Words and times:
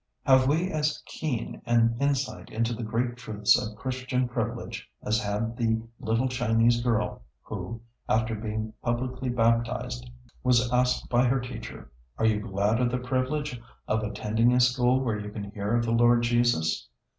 Have 0.25 0.47
we 0.47 0.71
as 0.71 0.99
keen 1.05 1.61
an 1.63 1.95
insight 1.99 2.49
into 2.49 2.73
the 2.73 2.81
great 2.81 3.17
truths 3.17 3.55
of 3.55 3.77
Christian 3.77 4.27
privilege 4.27 4.89
as 5.03 5.21
had 5.21 5.55
the 5.55 5.79
little 5.99 6.27
Chinese 6.27 6.81
girl, 6.81 7.21
who, 7.43 7.79
after 8.09 8.33
being 8.33 8.73
publicly 8.81 9.29
baptized, 9.29 10.09
was 10.43 10.73
asked 10.73 11.07
by 11.07 11.25
her 11.27 11.39
teacher, 11.39 11.91
"Are 12.17 12.25
you 12.25 12.39
glad 12.39 12.81
of 12.81 12.89
the 12.89 12.97
privilege 12.97 13.61
of 13.87 14.01
attending 14.01 14.51
a 14.53 14.59
school 14.59 15.01
where 15.01 15.19
you 15.19 15.29
can 15.29 15.51
hear 15.51 15.75
of 15.75 15.85
the 15.85 15.91
Lord 15.91 16.23
Jesus?" 16.23 16.89